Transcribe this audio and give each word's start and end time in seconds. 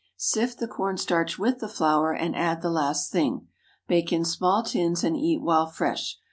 Sift 0.17 0.57
the 0.57 0.67
corn 0.67 0.97
starch 0.97 1.37
with 1.37 1.59
the 1.59 1.67
flour, 1.67 2.11
and 2.11 2.35
add 2.35 2.63
the 2.63 2.71
last 2.71 3.11
thing. 3.11 3.47
Bake 3.87 4.11
in 4.11 4.25
small 4.25 4.63
tins 4.63 5.03
and 5.03 5.15
eat 5.15 5.43
while 5.43 5.67
fresh. 5.67 6.17